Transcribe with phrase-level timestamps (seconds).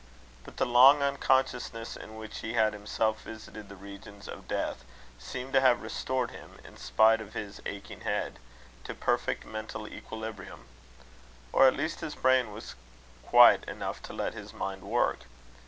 [0.43, 4.83] But the long unconsciousness, in which he had himself visited the regions of death,
[5.19, 8.39] seemed to have restored him, in spite of his aching head,
[8.85, 10.65] to perfect mental equilibrium.
[11.53, 12.73] Or, at least, his brain was
[13.21, 15.19] quiet enough to let his mind work.